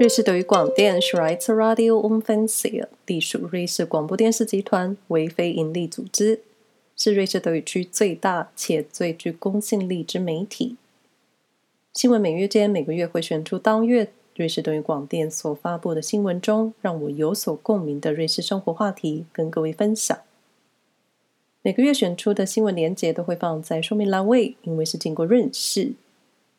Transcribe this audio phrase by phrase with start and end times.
[0.00, 6.40] 瑞士德语广电 Schweizer Radio und Fernsehen 隶属瑞士广播电视集团，为非营利组织，
[6.96, 10.76] 是瑞士德语区最大且最具公信力之媒体。
[11.92, 20.18] 新闻每月间每个月会选出当月瑞士德语广电所发布的新闻中让我有所共鸣的瑞士生活话题，跟各位分享。
[21.60, 25.92] 每个月选出的新闻连结都会放在说明栏位，因为是经过润饰。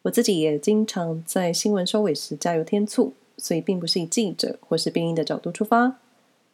[0.03, 3.13] 我自己也经常在新闻收尾时加油添醋。
[3.43, 5.97] 所以并不是以记者或是编译的角度出发，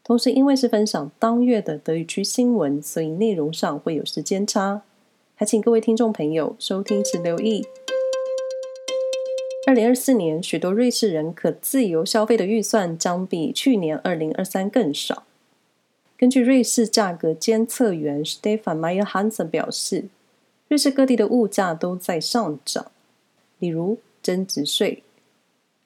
[0.04, 4.82] 同时因为是分享当月的德语区新闻，所以内容上会有时间差，
[5.36, 7.64] 还请各位听众朋友收听时留意。
[9.68, 15.22] 二零二四年，许多瑞士人可自由消费的预算将比去年二零二三更少。
[16.18, 20.06] 根据瑞士价格监测员 Stefan Meyer Hansen 表示，
[20.68, 22.92] 瑞士各地的物价都在上涨，
[23.60, 25.04] 例如增值税。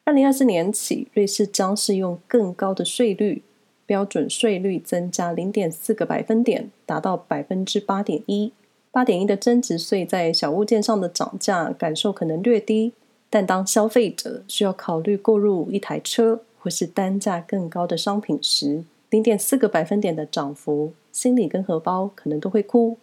[0.05, 3.41] 二零二四年起，瑞士将适用更高的税率，
[3.85, 8.51] 标准税率增加零点四个百分点，达到百分之八点一。
[8.91, 12.91] 八点一的增值税在小物件上的涨价感受可能略低，
[13.29, 22.97] 但当消费者需要考虑购入一台车或是单价更高的商品时，零点四个百分点的涨幅，心里跟荷包可能都会哭。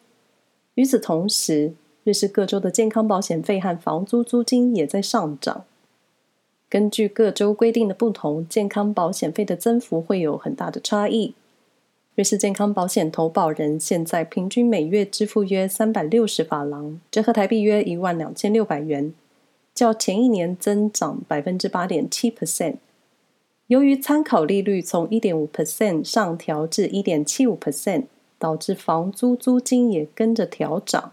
[0.74, 1.72] 与此同时，
[2.04, 5.64] 瑞士各州的健康保险费和房租租金也在上涨。
[6.70, 11.34] 根据各州规定的不同，健康保险费的增幅会有很大的差异。
[12.14, 19.12] 瑞士健康保险投保人现在平均每月支付约三百六十法郎，折合台币约一万两千六百元，
[19.74, 22.76] 较前一年增长百分之八点七 percent。
[23.66, 28.04] 由于参考利率从一点五 percent 上调至一点七五 percent，
[28.38, 31.12] 导致房租租金也跟着调涨。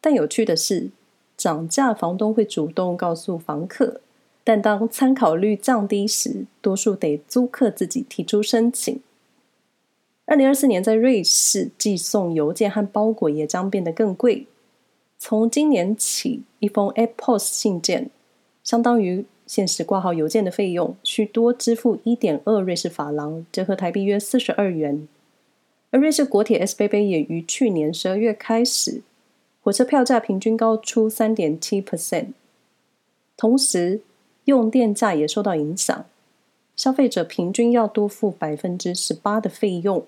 [0.00, 0.90] 但有趣的是，
[1.36, 4.00] 涨价房东会主动告诉房客。
[4.48, 8.98] 但当参考率降低时，多数得租客自己提出申请。
[10.24, 14.46] 二零二四年，在瑞士寄送邮件和包裹也将变得更贵。
[15.18, 18.08] 从今年起，一封 e-Post 信件
[18.64, 25.06] 相当于现时挂号邮件的费用，需多支付一点二瑞士法郎，折合台币约四十二元。
[25.90, 29.02] 而瑞士国铁 SBB 也于去年十二月开始，
[29.62, 32.28] 火车票价平均高出三点七 percent，
[33.36, 34.00] 同时。
[34.48, 36.06] 用电价也受到影响，
[36.74, 40.06] 消费者平均要多付百分之十八的费用，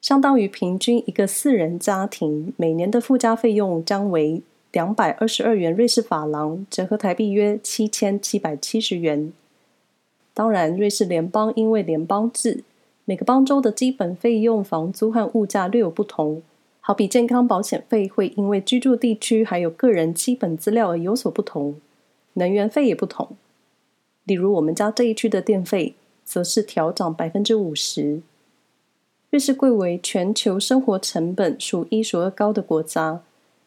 [0.00, 4.42] 相当于平均一个四人家庭每年的附加费用将为
[4.72, 9.32] 两百二十二元瑞士法郎，折合台币约七千七百七十元。
[10.34, 12.64] 当然，瑞士联邦因为联邦制，
[13.04, 16.42] 每个邦州的基本费用、房租和物价略有不同。
[16.80, 21.76] 好比健康保险费会因为居住地区还有个人基本资料而有所不同，
[22.32, 23.28] 能源费也不同。
[24.30, 28.22] 例如，我们家这一区的电费则是调涨百分之五十。
[29.30, 33.22] 瑞士贵为全球生活成本数一数二高的国家，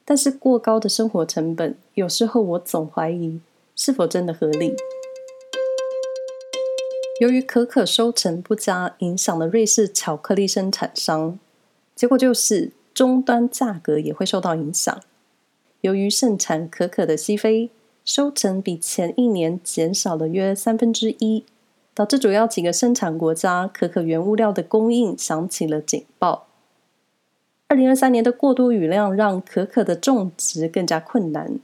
[0.06, 3.42] 但是过高的生活成本，有时候我总怀疑
[3.76, 4.74] 是否真的合理。
[7.20, 11.38] 由于可可收成不佳，影响了瑞士巧克力生产商，
[11.94, 14.98] 结果就是终端价格也会受到影响。
[15.82, 17.70] 由于盛产可可的西非，
[18.06, 21.46] 收成比前一年减少了约三分之一，
[21.94, 26.48] 导致主要几个生产国家可可原物料的供应响起了警报。
[27.68, 31.60] 二零二三年的过多雨量让可可的种植更加困难，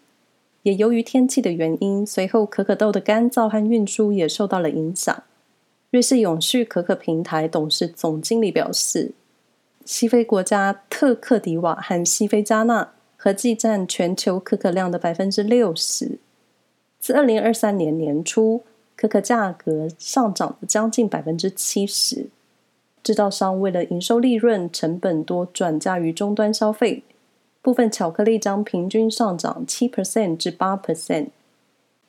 [0.64, 5.24] 也由于天气的原因，随后可可豆的干燥和运输也受到了影响。
[5.92, 9.12] 瑞士永续可可平台董事总经理表示，
[9.84, 16.18] 西非国家特克迪瓦和西非加纳合计占全球可可量的百分之六十。
[17.00, 18.64] 自二零二三年年初，
[18.96, 22.28] 可可价格上涨了将近百分之七十。
[23.02, 27.04] 制造商为了营收利润，成本多转嫁于终端消费，
[27.62, 31.28] 部分巧克力将平均上涨七 percent 至八 percent。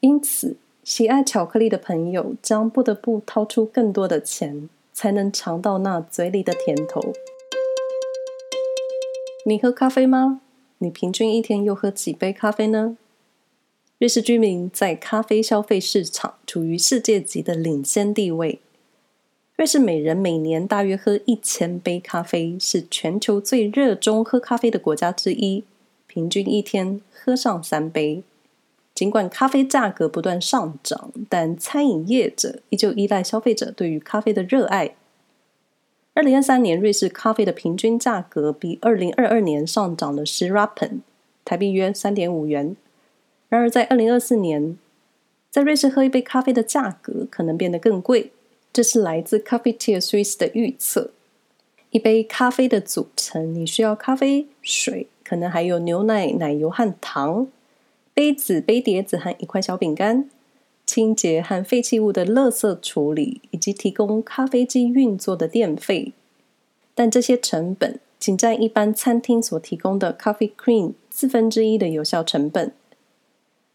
[0.01, 7.01] 因此，喜爱巧克力的朋友将不得不掏出更多的钱，才能尝到那嘴里的甜头。
[9.47, 10.41] 你喝咖啡吗？
[10.79, 12.97] 你平均一天又喝几杯咖啡呢？
[14.01, 18.59] 瑞士居民在咖啡消费市场处于世界级的领先地位。
[19.57, 25.65] 瑞士每人每年大约喝一千杯咖啡，是全球最热衷喝咖啡的国家之一，
[26.07, 28.23] 平均一天喝上三杯。
[28.95, 34.95] 尽管咖啡价格不断上涨，但餐饮业者依旧依赖消费者对于咖啡的热爱。
[36.15, 41.01] 二零二三年，瑞士咖啡的平均价格比二零二二年上涨了十 Rappen，
[41.45, 42.75] 台币约三点五元。
[43.51, 44.79] 然而，在二零二四年，
[45.51, 48.31] 在瑞士喝一杯咖啡的价格可能变得更贵。
[48.73, 51.11] 这是来自 Cafetiere Suisse 的预测。
[51.91, 57.49] 一杯咖啡的组成，你需要咖啡、水，可能还有牛奶、奶油和糖，
[58.15, 60.31] 杯子、杯碟子和一块小饼干，
[60.87, 66.13] 清洁和废弃物的垃圾处理，以及提供咖啡机运作的电费。
[66.95, 72.73] 但这些成本仅占一般餐厅所提供的 Coffee Cream 四分之一的有效成本。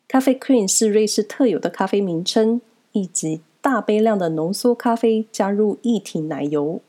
[0.07, 2.62] Coffee Cream 是瑞士特有的咖啡名称，
[2.92, 6.81] 以及大杯量的浓缩咖啡加入液体奶油，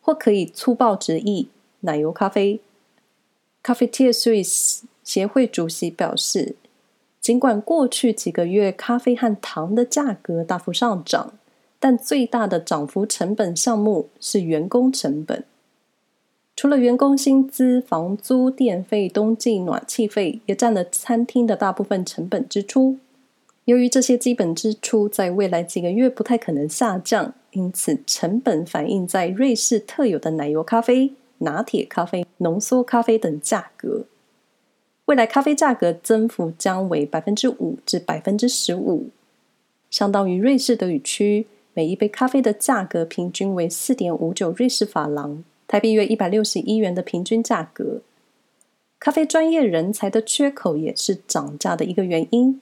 [0.00, 1.48] 或可以粗暴直译
[1.80, 2.60] 奶油咖啡。
[3.62, 6.54] Cafetier Swiss 协会主席表示，
[7.20, 11.32] 尽管过去几个月咖啡和糖的价格大幅上涨，
[11.80, 15.44] 但最大的涨幅成本项目是员工成本。
[16.56, 22.96] 除了员工薪资、房租、电费、冬季暖气费，也占了餐厅的大部分成本支出。
[23.64, 34.04] 由于这些基本支出在未来几个月不太可能下降，因此成本反映在瑞士特有的奶油咖啡、拿铁咖啡、浓缩咖啡等价格。
[35.06, 39.08] 未来咖啡价格增幅将为百分之五至百分之十五，
[39.90, 45.42] 相当于瑞士德语区每一杯咖啡的价格平均为四点五九瑞士法郎。
[45.66, 48.02] 台币约一百六十一元的平均价格，
[49.00, 52.60] 咖啡专业人才的缺口也是涨价的一个原因。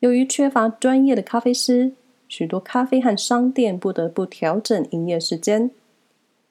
[0.00, 1.92] 由于缺乏专业的咖啡师，
[2.28, 5.70] 许多咖啡和商店不得不调整营业时间。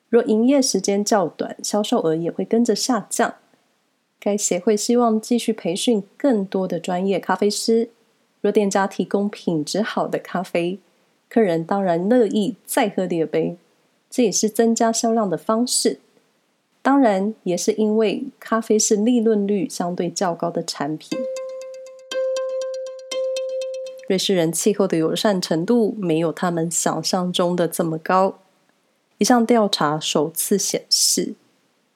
[0.10, 3.36] 若营业时间较短，销售额也会跟着下降。
[4.19, 7.89] 该协会希望继续培训更多的专业咖啡师。
[8.42, 10.80] 若店家提供品质好的咖啡，
[11.30, 13.57] 客人当然乐意再喝第二杯。
[14.09, 16.00] 这也是增加销量的方式，
[16.81, 21.18] 当然也是因为咖啡是利润率相对较高的产品。
[24.07, 28.39] 瑞士人气候的友善程度没有他们想象中的这么高。
[29.18, 31.33] 一项调查首次显示，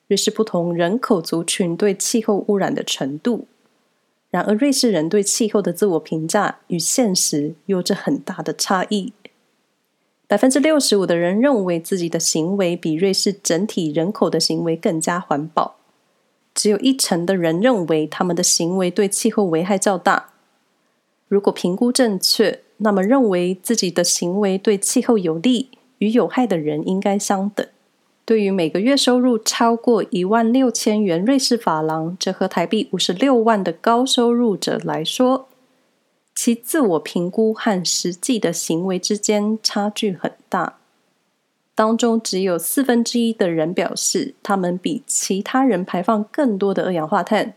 [0.08, 3.48] 瑞士不同人口族群对气候污染的程度，
[4.30, 9.14] 然而瑞士人对气候的自我评价与现实有着很大的差异。
[10.32, 15.76] 百分之六十五的人认为自己的行为比瑞士整体人口的行为更加环保，
[16.56, 20.30] 只有一成的人认为他们的行为对气候危害较大。
[21.28, 25.68] 如果评估正确，那么认为自己的行为对气候有利
[25.98, 27.68] 与有害的人应该相等。
[28.24, 35.50] 对于每个月收入超过一万六千元瑞士法郎，折合台币五十六万的高收入者来说，
[36.44, 40.80] 其自我评估和实际的行为之间差距很大，
[41.76, 47.54] 当中只有四分之一的人表示他们比其他人排放更多的二氧化碳，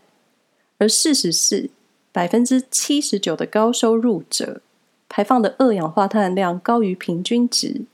[0.77, 1.71] 而事实是
[2.11, 4.61] 百分之七十九的高收入者
[5.09, 7.85] 排放的二氧化碳量高于平均值，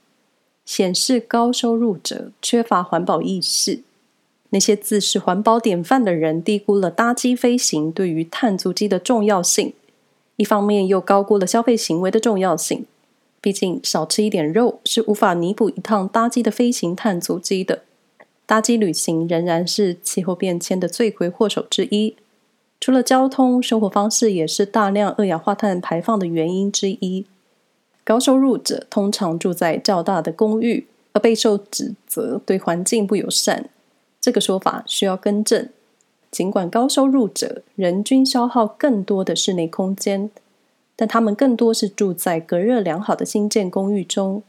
[0.65, 3.79] 显示高收入者缺乏环保意识。
[4.49, 9.73] 那些自视环保典范的人低估了搭机飞行对于碳足迹的重要性。
[10.41, 12.87] 一方面又高估了消费行为的重要性，
[13.39, 17.83] 毕竟少吃一点肉是无法弥补一趟搭机的飞行碳足迹的。
[18.47, 22.15] 搭机旅行仍然是气候变迁的罪魁祸首之一。
[22.79, 27.27] 除了交通，生活方式也是大量二氧化碳排放的原因之一。
[28.03, 33.69] 高收入者通常住在较大的公寓，而备受指责对环境不友善。
[34.19, 35.69] 这个说法需要更正。
[36.31, 40.31] 尽管高收入者人均消耗更多的室内空间，
[40.95, 44.41] 但他们更多是住在隔热良好的新建公寓中。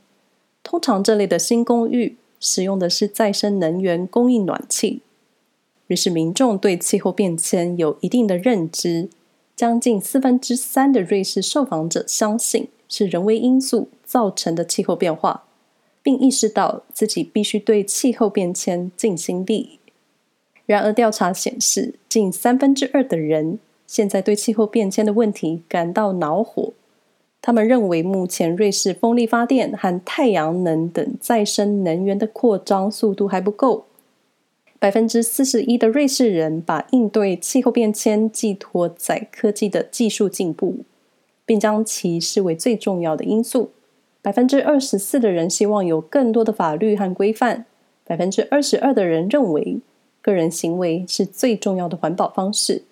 [0.63, 5.03] 通常这类的新公寓使用的是再生能源供应暖气。
[5.89, 9.11] 瑞士民众对气候变迁有一定的认知，
[9.57, 15.45] 将近四分之三的瑞士受访者相信是人为因素造成的气候变化，
[16.01, 19.81] 并意识到自己必须对气候变迁尽心力。
[20.67, 26.73] 然而，调查显示，近三分之二的人现在对气候变迁的问题感到恼火。
[27.41, 33.87] 他们认为，目前瑞士风力发电和太阳能等再生能源的扩张速度还不够。
[34.79, 40.79] 百分之四十一的瑞士人把应对气候变迁寄托在科技的技术进步，
[41.45, 43.71] 并将其视为最重要的因素。
[44.21, 47.67] 百分之二十四的人希望有更多的法律和规范。
[48.05, 49.79] 百分之二十二的人认为，
[50.23, 52.85] 个人行为是最重要的环保方式。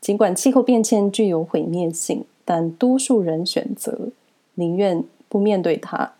[0.00, 4.10] 尽管气候变迁具有毁灭性，但多数人选择
[4.54, 6.12] 宁愿不面对它。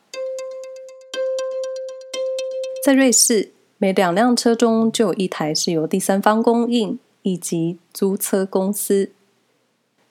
[2.85, 9.11] 在瑞士，每两辆车中就有一台是由第三方供应以及租车公司。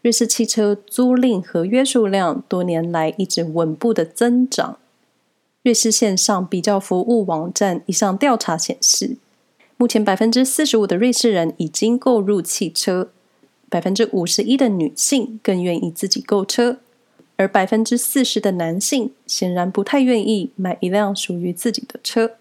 [0.01, 4.77] 瑞士汽车租赁合约数量多年来一直稳步的增长。
[5.63, 9.17] 瑞士线上比较服务网站一项调查显示，
[9.79, 13.11] 目前百分之四十五的瑞士人已经购入汽车，
[13.69, 16.79] 百分之五十一的女性更愿意自己购车，
[17.35, 22.31] 而百分之四十的男性显然不太愿意买一辆属于自己的车。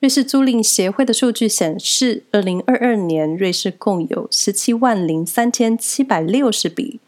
[0.00, 7.00] 瑞士租赁协会的数据显示，二零二二年瑞士共有十七万零三千七百六十笔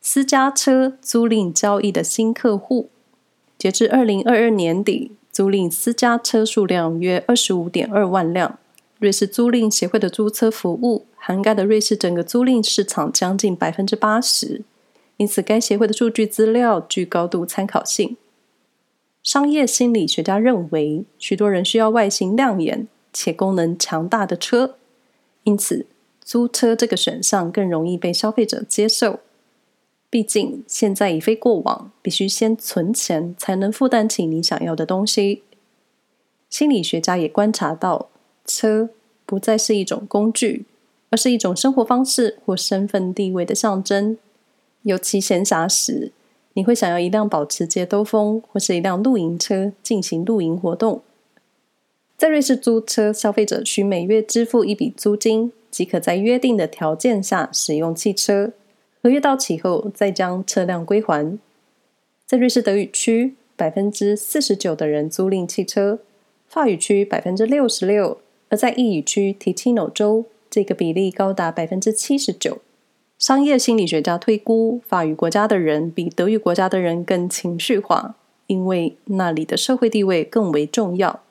[0.00, 2.90] 私家车租赁交易的新客户。
[3.56, 8.58] 截至二零二二年底，租赁私家车数量约二十五点二万辆。
[9.04, 14.62] 瑞士租赁协会的租车服务涵盖的瑞士整个租赁市场将近百分之八十，
[15.18, 18.16] 因此该协会的数据资料具高度参考性。
[19.22, 24.76] 商业心理学家认为，许多人需要外形亮眼且功能强大的车，
[25.42, 25.84] 因此
[26.22, 29.20] 租车这个选项更容易被消费者接受。
[30.08, 35.42] 毕竟现在已非过往，必须先存钱才能负担起你想要的东西。
[36.48, 38.08] 心理学家也观察到，
[38.44, 38.90] 车
[39.26, 40.64] 不再是一种工具，
[41.10, 44.18] 而是一种生活方式或身份地位的象征。
[44.82, 46.12] 尤其闲暇时，
[46.52, 51.02] 你会想要一辆保时捷兜风，或是一辆露营车进行露营活动。
[52.16, 58.52] 在瑞士租车，消费者需每月支付一笔租金，即可在约定的条件下使用汽车。
[59.02, 61.38] 合约到期后，再将车辆归还。
[62.24, 65.98] 在瑞士德语区，百分之四十九的人租赁汽车；
[66.46, 72.58] 法语区百分之六十六，而在意语区提契诺州，这个比例高达百分之七十九。
[73.18, 78.16] 商业心理学家推估，法语国家的人比德语国家的人更情绪化，
[78.48, 81.22] 因为那里的社会地位更为重要。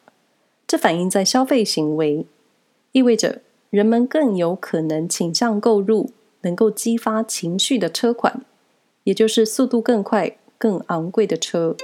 [0.65, 2.25] 这反映在消费行为，
[2.93, 8.43] 意味着人们更有可能倾向购入能够激发情绪的车款，
[9.03, 11.75] 也就是速度更快、更昂贵的车。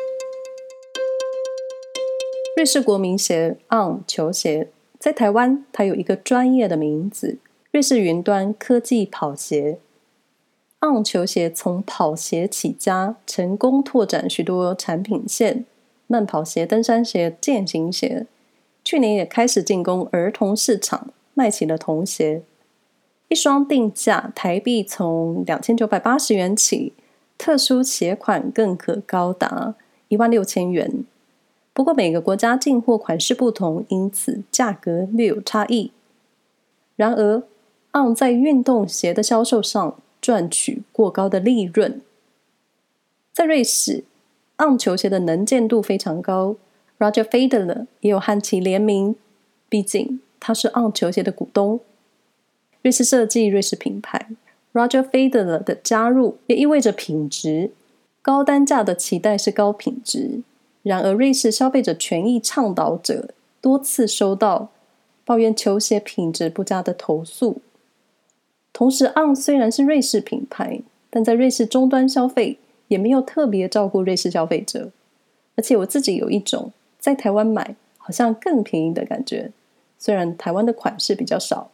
[2.56, 4.70] 瑞士国民鞋 On 球鞋，
[5.00, 7.38] 在台湾它有一个专业的名字——
[7.72, 9.80] 瑞士云端科技跑鞋。
[10.82, 15.66] On 球鞋从跑鞋起家，成功拓展许多产品线：
[16.08, 18.28] 慢跑鞋、登山鞋、健行鞋。
[18.84, 22.44] 去年也开始进攻儿童市场，卖起了童鞋。
[23.30, 26.92] 一双定价台币从两千九百八十元起，
[27.38, 29.76] 特殊鞋款更可高达
[30.10, 31.06] 一万六千元。
[31.80, 35.94] 不过每个国家进货款式不同，因此价格略有差异。
[36.98, 37.42] 然而
[37.94, 42.02] ，On 在运动鞋的销售上，赚取过高的利润。
[43.32, 44.04] 在瑞士
[44.58, 46.58] ，On 球鞋的能见度非常高。
[46.98, 49.16] Roger Federer 也有和其联名，
[49.70, 51.80] 毕竟他是 On 球鞋的股东。
[52.82, 54.28] 瑞士设计，瑞士品牌。
[54.74, 57.72] Roger Federer 的加入也意味着品质。
[58.22, 60.42] 高单价的期待是高品质。
[60.84, 64.70] 然而，瑞士消费者权益倡导者多次收到
[65.26, 67.62] 抱怨球鞋品质不佳的投诉。
[68.72, 72.58] 同时，On 虽然是瑞士品牌，但在瑞士终端消费
[72.88, 74.92] 也没有特别照顾瑞士消费者。
[75.56, 79.52] 而且，我自己有一种在台湾买好像更便宜的感觉。
[79.98, 81.72] 虽然台湾的款式比较少，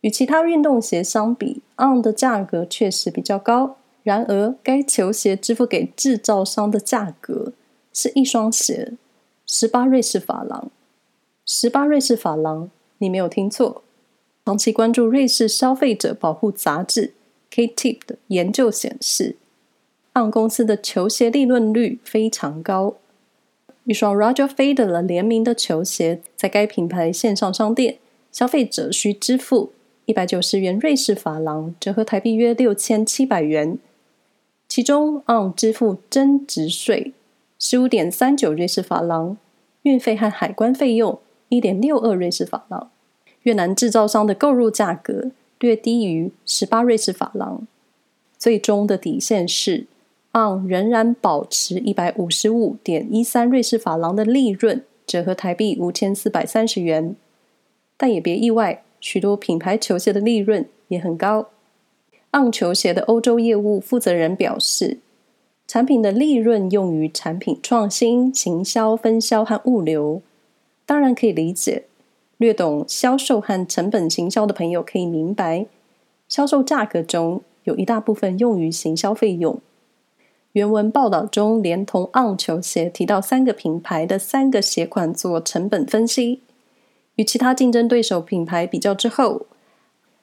[0.00, 3.76] 与其他运动鞋相比，On 的价格确实比较高。
[4.02, 7.52] 然而，该球鞋支付给制造商的价格
[7.92, 8.92] 是一双鞋
[9.46, 10.70] 十八瑞士法郎。
[11.44, 13.82] 十八瑞士法郎，你没有听错。
[14.44, 17.12] 长期关注瑞士消费者保护杂志
[17.50, 19.36] K-Tip 的研究显示
[20.14, 22.96] ，On 公司的球鞋利润率非常高。
[23.84, 27.98] 一双 Roger Federer 联名的球鞋，在该品牌线上商店，
[28.30, 29.72] 消费者需支付
[30.04, 33.78] 一百九十元瑞士法郎，折合台币约六千七百元。
[34.68, 37.12] 其中，On 支付增值税
[37.62, 39.36] 十五点三九瑞士法郎，
[39.82, 42.90] 运费和海关费用一点六二瑞士法郎。
[43.42, 47.66] 越南制造商的购入价格略低于十八瑞士法郎，
[48.38, 49.86] 最终的底线是
[50.32, 57.14] On 仍然保持一百五十五点一三瑞士法郎的利润，折合台币五千四百三十元。
[57.98, 61.50] 但也别意外，许多品牌球鞋的利润也很高。
[62.32, 64.98] On 球鞋的欧洲业务负责人表示，
[65.72, 70.20] 产品的利润用于产品创新、行销、分销和物流，
[70.84, 71.84] 当然可以理解。
[72.38, 75.66] 略懂销售和成本行销的朋友可以明白，
[76.28, 79.60] 销售价格中有一大部分用于行销费用。
[80.54, 86.40] 原文报道中，连同 On 球鞋提到三个品牌的三个鞋款做成本分析，
[87.14, 89.46] 与其他竞争对手品牌比较之后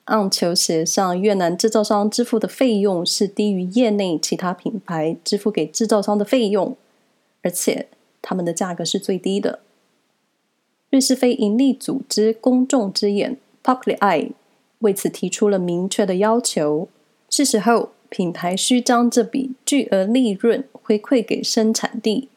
[0.08, 6.76] ，On 球鞋向越南制造商支付的费用是低于业内其他品牌支付给制造商的费用，
[7.42, 7.88] 而且
[8.22, 9.60] 他们的价格是最低的。
[10.90, 14.32] 瑞士非营利组织公众之眼 Public Eye
[14.80, 16.88] 为此提出了明确的要求，
[17.30, 22.30] 是时候品牌需将这笔巨额利润回馈给生产地，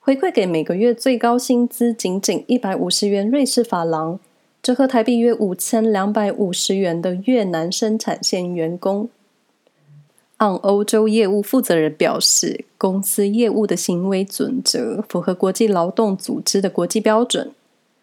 [0.00, 4.18] 回馈给每个月最高薪资仅仅一百五十元瑞士法郎。
[4.62, 9.08] 折合台币约五千两百五十元的越南生产线员工。
[10.40, 17.50] On 欧洲业务负责人表示，公司业务的行为准则符合国际劳动组织的国际标准。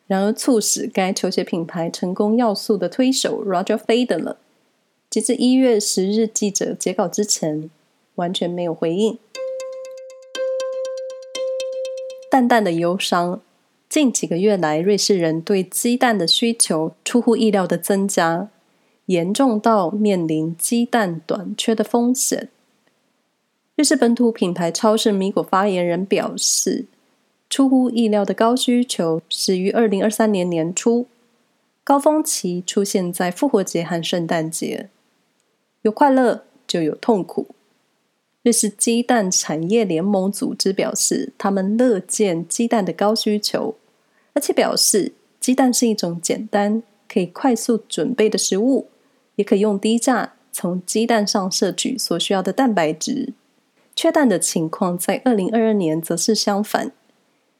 [0.08, 4.36] 然而，促使该球鞋品牌成功要素的推手 Roger Federer，
[5.10, 7.70] 截至一月十日记者截稿之前，
[8.16, 9.18] 完全没有回应。
[12.30, 13.42] 淡淡的忧伤。
[13.96, 18.50] 近几个月来，瑞士人对鸡蛋的需求出乎意料的增加，
[19.06, 22.50] 严重到面临鸡蛋短缺的风险。
[23.78, 26.88] 瑞士本土品牌超市米果发言人表示，
[27.50, 31.08] 出乎意料的高需求始于二零二三年年初，
[31.86, 34.90] 高峰期出现在复活节和圣诞节。
[35.84, 37.56] 有快乐就有痛苦。
[38.44, 43.76] 瑞士鸡蛋产业联盟组织表示，他们乐见鸡蛋的高需求。
[44.36, 48.90] 而且表示，鸡蛋是一种简单、可以快速准备的食物，
[49.38, 53.34] 也可以用低价从鸡蛋上摄取所需要的蛋白质。
[53.96, 56.92] 缺蛋的情况在二零二二年则是相反。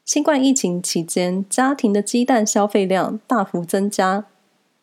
[0.04, 4.26] 新冠疫情期间，家庭的鸡蛋消费量大幅增加，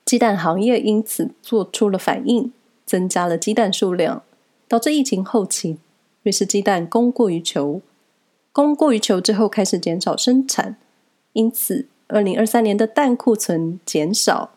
[0.03, 2.51] 鸡蛋行业因此做出了反应，
[2.85, 4.23] 增加了鸡蛋数量，
[4.67, 5.77] 导致疫情后期
[6.23, 7.81] 瑞士鸡蛋供过于求，
[8.51, 10.77] 供过于求之后开始减少生产。
[11.33, 14.51] 因此，二零二三年的蛋库存减少，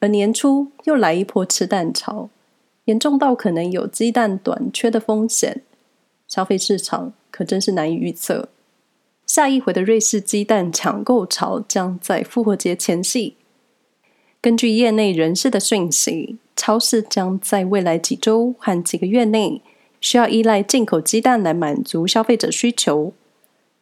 [0.00, 2.30] 而年初又来一波吃蛋潮，
[2.84, 5.62] 严重到可能有鸡蛋短缺的风险。
[6.26, 8.50] 消费市场可真是难以预测。
[9.26, 13.36] 下一回的瑞士鸡蛋抢购潮将在复活节前夕。
[14.40, 19.60] 根据业内人士的讯息，超市将在未来几周和几个月内
[20.00, 23.12] 需要依赖进口鸡蛋来满足消费者需求。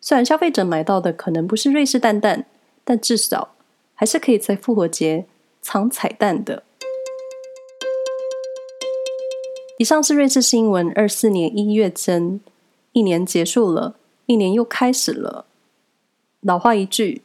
[0.09, 2.47] 虽然消费者买到的可能不是瑞士蛋蛋，
[2.85, 3.57] 但至少
[3.92, 5.27] 还是可以在复活节
[5.61, 6.62] 藏彩蛋的。
[9.79, 12.40] 以上是瑞士新闻二四年一月间，
[12.92, 15.47] 一年结束了，一年又开始了。
[16.42, 17.23] 老话一句，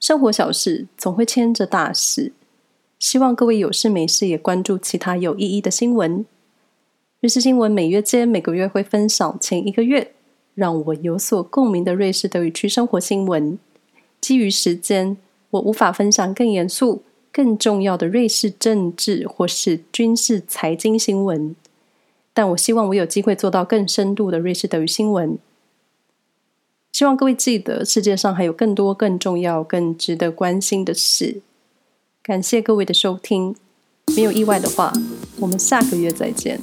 [0.00, 2.32] 生活小事总会牵着大事。
[2.98, 6.26] 希望各位有事没事也关注其他有意义的新闻。
[7.20, 10.10] 瑞士新闻每月间每个月会分享前一个月。
[10.54, 13.58] 让我有所共鸣的瑞士德语区生活新闻。
[14.20, 15.16] 基于时间，
[15.50, 21.54] 我无法分享更严肃、更重要的瑞士政治或是军事财经新闻。
[22.32, 25.38] 但我希望我有机会做到更深度的瑞士德语新闻。
[26.92, 31.40] 希望各位记得，世界上还有更多更重要、更值得关心的事。
[32.22, 33.54] 感谢各位的收听。
[34.16, 34.92] 没有意外的话，
[35.40, 36.60] 我们下个月再见。